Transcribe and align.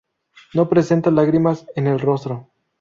No 0.55 0.67
presenta 0.67 1.11
lágrimas 1.11 1.67
en 1.75 1.85
el 1.85 1.99
rostro. 1.99 2.47